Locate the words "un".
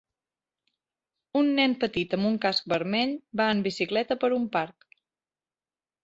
1.41-1.51, 2.29-2.39, 4.39-4.47